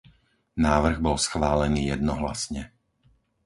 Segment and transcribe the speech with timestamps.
[0.67, 2.61] Návrh bol schválený jednohlasne.